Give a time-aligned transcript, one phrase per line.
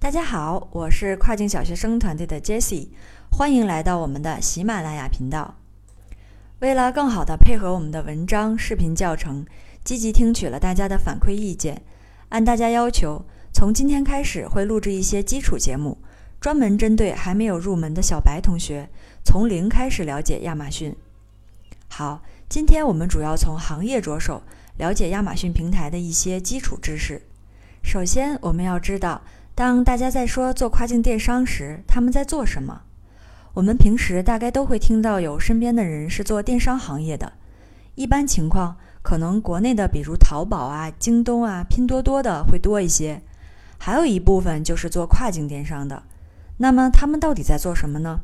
[0.00, 2.86] 大家好，我是跨境小学生团队的 Jessie，
[3.32, 5.56] 欢迎来到我们的喜马拉雅频道。
[6.60, 9.44] 为了更好的配合我们的文章、视频教程，
[9.82, 11.82] 积极听取了大家的反馈意见，
[12.28, 15.98] 按大家要求，从今天开始会录制一些基础节目，
[16.40, 18.88] 专门针对还没有入门的小白同学，
[19.24, 20.94] 从零开始了解亚马逊。
[21.88, 24.44] 好，今天我们主要从行业着手，
[24.76, 27.22] 了解亚马逊平台的一些基础知识。
[27.82, 29.22] 首先，我们要知道。
[29.58, 32.82] 当大家在说做跨境电商时，他们在做什么？
[33.54, 37.32] 我们平时大概都会听到有身边的人是做电商行业的。
[37.96, 43.20] 一般情况，可能国内的比如淘宝啊、京东啊、拼多多的会多一些，
[43.78, 46.04] 还有一部分就是做跨境电商的。
[46.58, 48.20] 那么他们到底在做什么呢？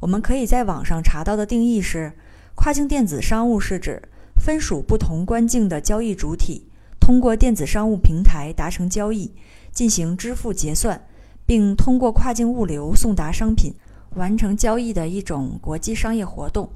[0.00, 2.14] 我们可以在网上查到的定义是：
[2.54, 4.02] 跨境电子商务是指
[4.36, 6.66] 分属不同关境的交易主体，
[6.98, 9.34] 通过电子商务平台达成交易。
[9.72, 11.06] 进行支付结算，
[11.46, 13.74] 并通过跨境物流送达商品，
[14.14, 16.70] 完成交易的一种国际商业活动。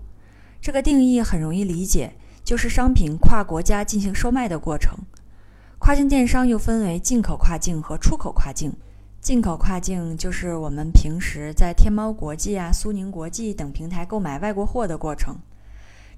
[0.61, 4.98] 这个定义很容易理解，就是商品跨国家进行售卖的过程。
[5.78, 8.73] 跨境电商又分为进口跨境和出口跨境。
[9.20, 15.36] 进口跨境就是我们平时在天猫国际啊、苏宁国际等平台购买外国货的过程。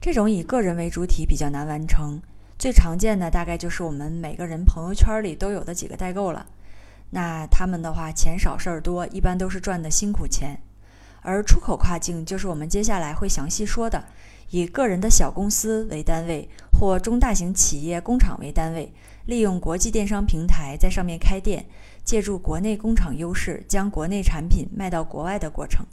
[0.01, 2.21] 这种以个人为主体比较难完成，
[2.59, 6.47] 最常见的大概就是我们每个人朋友圈里都有的几个代购了。
[7.11, 10.61] 那他们的话，钱少事儿多，一般都是赚的辛苦钱。
[11.23, 14.05] 而出口跨境就是我们接下来会详细说的，
[14.51, 18.93] 以个人的小公司为单位或中大型企业工厂为单位，
[19.25, 21.67] 利用国际电商平台在上面开店，
[22.05, 25.85] 借助国内工厂优势，将国内产品卖到国外的过程。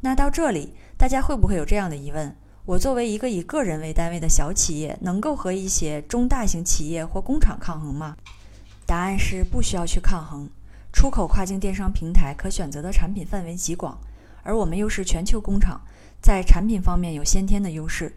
[0.00, 2.34] 那到这里，大家会不会有这样的疑问？
[2.64, 8.16] 我作为一个以个人为单位的小企业，能够和一些中大型企业或工厂抗衡吗？
[8.90, 10.50] 答案是不需要去抗衡。
[10.92, 13.96] 出口跨境电商平台可选择的产品范围极广，
[14.42, 15.80] 而我们又是全球工厂，
[16.20, 18.12] 在产品方面有先天的优势。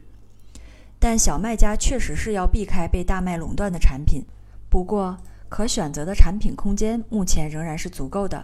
[0.97, 4.23] 但小卖家确实是要避开被大卖垄断的产品。
[4.67, 5.15] 不过，
[5.47, 8.43] 可选择的产品空间目前仍然是足够的。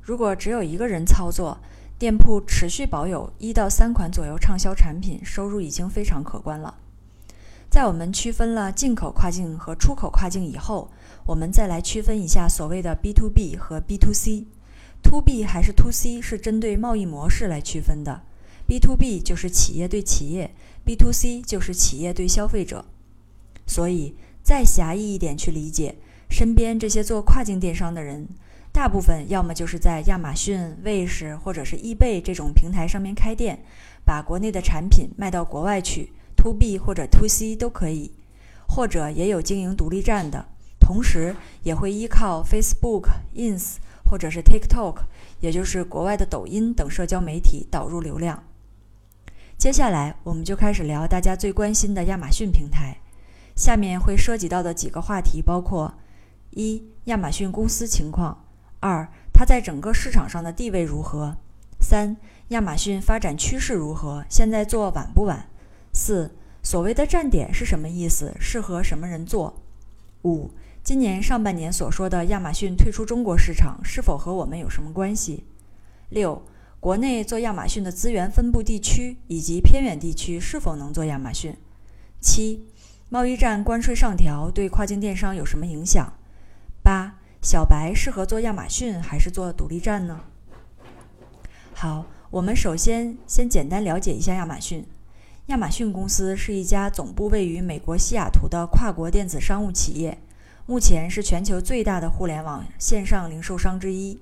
[0.00, 1.58] 如果只有一个人操作，
[1.98, 6.72] 店铺持续保有一到三款左右畅销产品，收入已经非常可观了。
[7.74, 10.88] 在我们区分了进口跨境和出口跨境以后，
[11.26, 14.46] 我们再来区分一下所谓的 B to B 和 B to C。
[15.02, 18.22] To B 还是 To C 是针对贸易模式来区分的
[18.68, 20.54] ，B to B 就是企业对企业
[20.84, 22.84] ，B to C 就是企业对消费者。
[23.66, 24.14] 所以
[24.44, 25.96] 再狭义一点去理解，
[26.30, 28.28] 身边这些做跨境电商的人，
[28.70, 33.64] 大部分要么就是在亚马逊、卫士或者是易贝这种平台上面开店，
[34.04, 36.12] 把国内的产品卖到国外去。
[36.36, 38.12] To B 或者 To C 都可以，
[38.68, 40.46] 或者也有经营独立站的，
[40.78, 44.96] 同时也会依靠 Facebook、Ins 或者是 TikTok，
[45.40, 48.42] 也就是国外的抖音等社交媒体导入流量。
[49.56, 52.98] 接下来我们就开始聊大家最关心的亚马逊平台。
[53.56, 55.94] 下面会涉及到的几个话题包括：
[56.50, 58.36] 一、亚马逊公司情况；
[58.80, 61.36] 二、它在整个市场上的地位如何；
[61.80, 62.16] 三、
[62.48, 64.24] 亚马逊发展趋势如何？
[64.28, 65.48] 现在做晚不晚？
[66.04, 66.30] 四，
[66.62, 68.34] 所谓的站点是什么意思？
[68.38, 69.62] 适合什么人做？
[70.24, 70.50] 五，
[70.82, 75.44] 今年上半年所说的亚马逊退出中国市场，是否和我们有什么关系？
[76.10, 76.42] 六，
[76.78, 81.56] 国内做亚马逊的资源分布地区以及偏远地区是否能做亚马逊？
[82.20, 82.68] 七，
[83.08, 86.12] 贸易战关税上调对跨境电商有什么影响？
[86.82, 90.20] 八，小白适合做亚马逊还是做独立站呢？
[91.72, 94.84] 好，我们首先先简单了解一下亚马逊。
[95.48, 100.16] 亚马逊公司是一家总部位于美国西雅图的跨国电子商务企业，
[100.64, 104.18] 目前是全球最大的互联网线上零售商之一。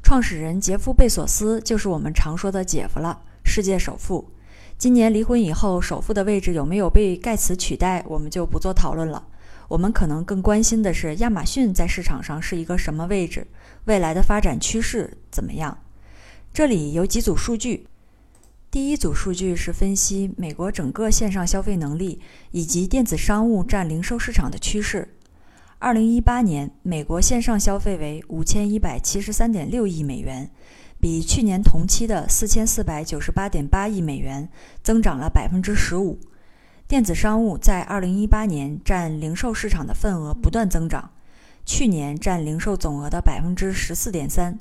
[0.00, 4.30] 创始人杰夫·贝索斯就是我们常说的姐夫了，世界首富。
[4.78, 9.26] 今年离婚以后，首富的位置有没有被盖茨取代，我们就不做讨论了。
[9.66, 13.44] 我们可能更关心的是亚马逊在市场上是一个什么位置，
[13.86, 15.76] 未来的发展趋势怎么样？
[16.52, 17.88] 这里有几组数据。
[18.70, 22.20] 第一组数据是分析美国整个线上消费能力
[22.52, 25.08] 以及电子商务占零售市场的趋势。
[25.80, 30.48] 二零一八年，美国线上消费为五千一百七十三点六亿美元，
[31.00, 34.48] 比去年同期的四千四百九十八点八亿美元
[34.84, 36.20] 增长了百分之十五。
[36.86, 41.10] 电子商务在二零一八年占零售市场的份额不断增长，
[41.66, 44.60] 去年占零售总额的百分之十四点三，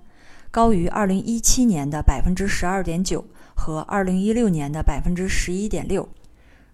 [0.50, 3.23] 高于二零一七年的百分之十二点九。
[3.59, 6.07] 和二零一六年的百分之十一点六，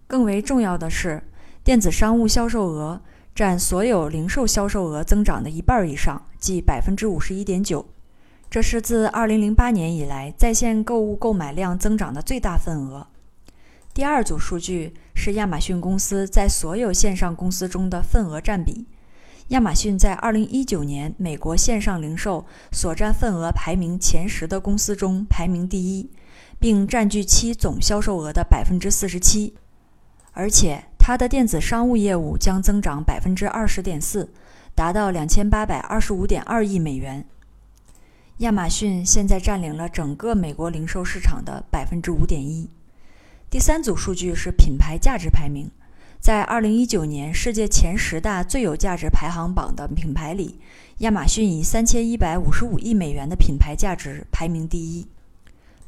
[0.06, 1.20] 更为重要的是，
[1.64, 3.00] 电子商务销售额
[3.34, 7.84] 占所有零售销售额增长的一半以上，即百分之五十一点九。
[8.48, 13.08] 这是自二零零八年以来在线购物购买量增长的最大份额。
[13.92, 18.86] 第二组数据是亚马逊公司在所有线上公司中的份额占比。
[19.48, 26.10] 亚马逊在二零一九年美国线上零售所占份额排名前十的公司中排名第一，
[26.58, 29.54] 并占据其总销售额的百分之四十七。
[30.32, 34.30] 而且，它的电子商务业务将增长百分之二十点四，
[34.74, 37.26] 达到两千八百二十五点二亿美元。
[38.38, 42.68] 亚马逊现在占领了整个美国零售市场的百分之五点一。
[43.48, 45.70] 第三组数据是品牌价值排名，
[46.20, 50.60] 在2019年世界前十大最有价值排行榜的品牌里，
[50.98, 55.06] 亚马逊以3155亿美元的品牌价值排名第一，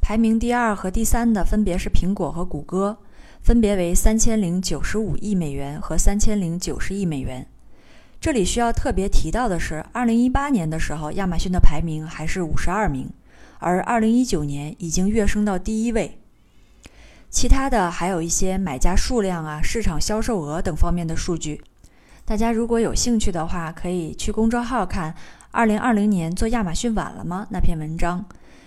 [0.01, 2.97] 排名第二和第三的分别是苹果和谷歌，
[3.41, 7.47] 分别为3095亿美元和3090亿美元。
[8.19, 13.09] 这里需要特别提到的是，2018年的时候，亚马逊的排名还是52名，
[13.59, 16.17] 而2019年已经跃升到第一位。
[17.29, 21.61] 其他的还有一些买家数量啊、市场销售额等方面的数据，
[22.25, 25.15] 大家如果有兴趣的话，可以去公众号看
[25.51, 28.25] “二零二零年做亚马逊晚了吗”那篇文章，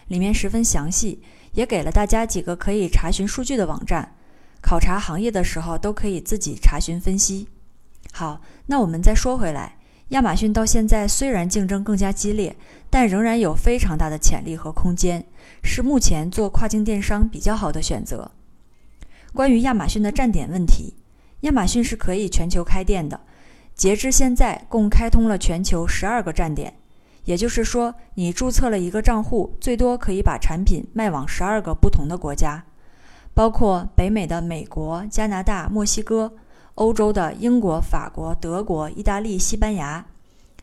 [0.09, 1.23] 里面十分详细，
[1.53, 4.15] 也给了大家几个可以查询数据的网站，
[4.61, 7.49] 考察行业的时候都可以自己查询分析。
[8.13, 9.77] 好，那我们再说回来，
[10.09, 12.55] 亚马逊到现在虽然竞争更加激烈，
[12.91, 15.25] 但仍然有非常大的潜力和空间，
[15.63, 18.31] 是目前做跨境电商比较好的选择。
[19.33, 20.95] 关于亚马逊的站点问题，
[21.41, 23.19] 亚马逊是可以全球开店的。
[23.75, 26.75] 截至现在，共开通了全球十二个站点，
[27.25, 32.65] 也就是说，你注册了一个账户，最多可以把产品卖往十二个不同的国家，
[33.33, 36.33] 包括北美的美国、加拿大、墨西哥，
[36.75, 40.05] 欧洲的英国、法国、德国、意大利、西班牙，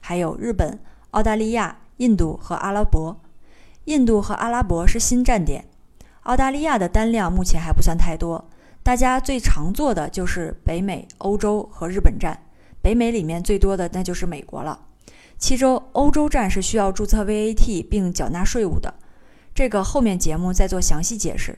[0.01, 0.79] 还有日本、
[1.11, 3.19] 澳大利亚、印度和阿拉伯。
[3.85, 5.65] 印度和阿拉伯是新站点，
[6.23, 8.49] 澳大利亚的单量目前还不算太多。
[8.83, 12.39] 大家最常做的就是北美、欧洲和日本站。
[12.81, 14.79] 北美里面最多的那就是美国了。
[15.39, 18.93] 其中欧洲站是需要注册 VAT 并缴纳税务的，
[19.55, 21.57] 这个后面节目再做详细解释。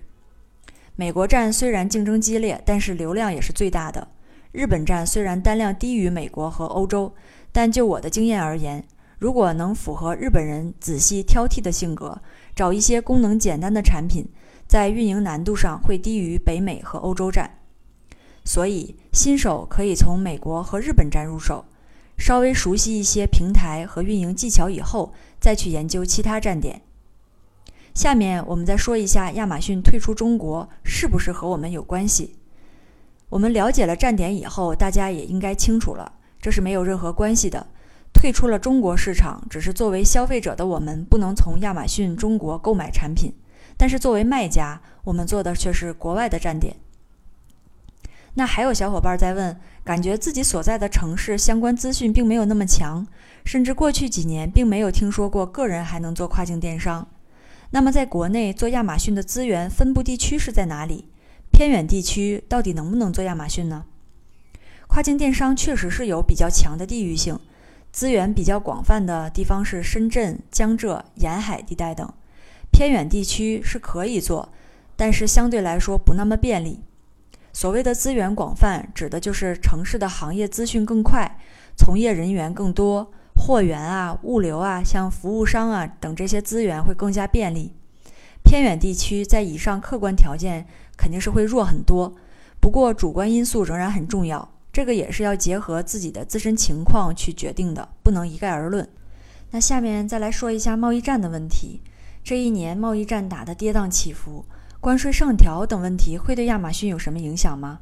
[0.95, 4.07] 美国站虽然竞争激烈，但是流量也是最大的。
[4.51, 7.13] 日本站虽然单量低于美国和欧洲，
[7.51, 8.85] 但就我的经验而言，
[9.17, 12.21] 如果能符合日本人仔细挑剔的性格，
[12.55, 14.25] 找一些功能简单的产品。
[14.67, 17.57] 在运营难度上会低于北美和欧洲站，
[18.45, 21.65] 所以新手可以从美国和日本站入手，
[22.21, 26.83] 稍微熟悉一些平台和运营技巧以后，再去研究其他站点。
[27.95, 32.35] 下面我们再说一下亚马逊退出中国是不是和我们有关系？
[33.29, 37.65] 我们了解了站点以后，大家也应该清楚了，这是没有任何关系的。
[38.13, 43.33] 退出了中国市场，只是作为消费者的我们不能从亚马逊中国购买产品。
[43.75, 46.75] 但是作为卖家，我们做的却是国外的站点。
[48.35, 53.05] 那还有小伙伴在问，感觉自己所在的城市相关资讯并没有那么强，
[53.43, 57.07] 甚至过去几年并没有听说过个人还能做跨境电商。
[57.71, 61.09] 那么在国内做亚马逊的资源分布地区是在哪里？
[61.51, 63.85] 偏远地区到底能不能做亚马逊呢？
[64.87, 67.37] 跨境电商确实是有比较强的地域性，
[67.91, 72.11] 资源比较广泛的地方是深圳、江浙沿海地带等。
[72.71, 74.49] 偏远地区是可以做，
[74.95, 76.81] 但是相对来说不那么便利。
[77.53, 81.39] 所谓的资源广泛，指的就是城市的行业资讯更快，
[81.77, 87.73] 从业人员更多，货源啊、物流啊、像服务商啊等这些资源会更加便利。
[88.43, 90.65] 偏远地区在以上客观条件
[90.97, 92.15] 肯定是会弱很多，
[92.59, 98.87] 不过主观因素仍然很重要，这个也是要结合自己的自身情况去决定的，不能一概而论。
[99.51, 101.81] 那下面再来说一下贸易战的问题。
[102.23, 104.45] 这一年贸易战打得跌宕起伏，
[104.81, 107.81] 关税上调等问题会对亚马逊有什么影响吗？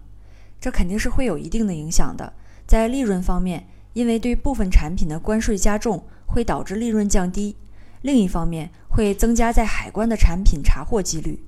[0.60, 2.34] 这肯定是会有一定的影响的。
[2.68, 7.56] 在利润方面，因为对部分产品的关税加重会导致利润降低；
[8.01, 11.41] 另一方面，会增加在海关的产品查获几率。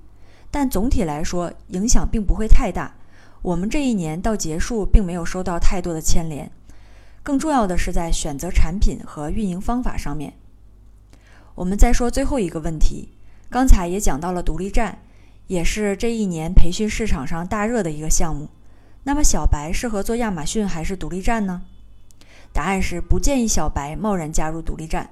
[0.50, 2.96] 但总体来说，影响并不会太大。
[3.41, 6.50] 我们这一年到结束，并没有收到太多的牵连。
[7.24, 10.31] 更重要的是在选择产品和运营方法上面。
[11.55, 13.10] 我们再说最后一个问题，
[13.50, 15.00] 刚才也讲到了独立站，
[15.48, 18.50] 也是这一年培训市场上大热的一个项目。
[19.03, 21.63] 那么小白适合做亚马逊还是独立站呢？
[22.53, 25.10] 答案是不建议小白贸然加入独立站。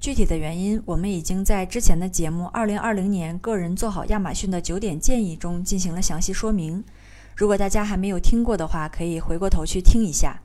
[0.00, 6.82] 具体的原因，我们已经在之前的节目《二零二零年个人做好亚马逊的九点建议》中进行了详细说明。
[7.36, 10.40] 如果大家还没有听过的话，可以回过头去听一下。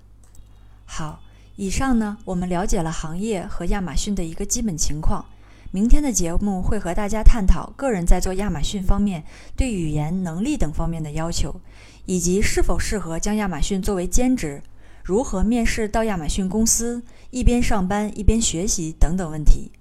[0.86, 1.22] 好，
[1.56, 5.26] 以上呢，我们了解了行业和亚马逊的一个基本情况。
[5.72, 9.24] 明天的节目会和大家探讨个人在做亚马逊方面
[9.56, 11.60] 对语言能力等方面的要求，
[12.06, 14.64] 以及是否适合将亚马逊作为兼职，
[15.04, 19.72] 如何面试到亚马逊公司，一边上班一边学习等等问题。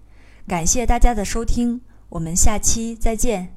[0.46, 3.55] 感谢大家的收听，我们下期再见。